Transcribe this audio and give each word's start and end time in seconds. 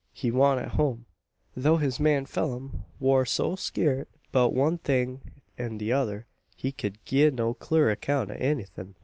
He 0.11 0.31
wan't 0.31 0.59
at 0.59 0.69
home, 0.71 1.05
though 1.55 1.77
his 1.77 1.99
man 1.99 2.25
Pheelum 2.25 2.85
war; 2.99 3.23
so 3.23 3.51
skeeart 3.55 4.07
'beout 4.33 4.51
one 4.51 4.79
thing 4.79 5.21
an 5.59 5.77
the 5.77 5.89
tother 5.91 6.25
he 6.55 6.71
ked 6.71 6.97
gie 7.05 7.29
no 7.29 7.53
clur 7.53 7.91
account 7.91 8.31
o' 8.31 8.33
anythin'. 8.33 8.95